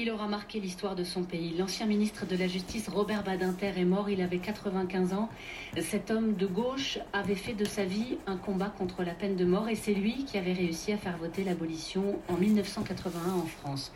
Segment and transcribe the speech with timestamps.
[0.00, 1.56] Il aura marqué l'histoire de son pays.
[1.58, 5.28] L'ancien ministre de la Justice Robert Badinter est mort, il avait 95 ans.
[5.80, 9.44] Cet homme de gauche avait fait de sa vie un combat contre la peine de
[9.44, 13.90] mort et c'est lui qui avait réussi à faire voter l'abolition en 1981 en France.